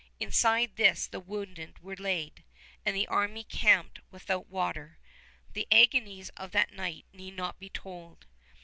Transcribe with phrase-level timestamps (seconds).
[0.19, 2.43] Inside this the wounded were laid,
[2.83, 4.97] and the army camped without water.
[5.53, 8.25] The agonies of that night need not be told.